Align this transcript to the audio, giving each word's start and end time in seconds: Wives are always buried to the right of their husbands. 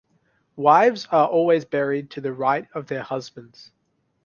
Wives 0.55 1.07
are 1.11 1.27
always 1.27 1.63
buried 1.63 2.09
to 2.09 2.21
the 2.21 2.33
right 2.33 2.67
of 2.73 2.87
their 2.87 3.03
husbands. 3.03 3.71